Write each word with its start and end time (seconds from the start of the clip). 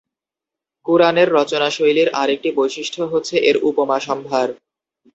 কুরআনের 0.85 1.27
রচনাশৈলীর 1.37 2.09
আর 2.13 2.27
একটি 2.35 2.49
বৈশিষ্ট্য 2.57 3.01
হচ্ছে 3.11 3.35
এর 3.49 3.57
উপমাসম্ভার। 3.69 4.47